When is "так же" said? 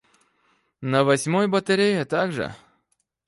2.05-2.55